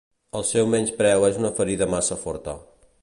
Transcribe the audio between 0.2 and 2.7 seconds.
El seu menyspreu és una ferida massa forta.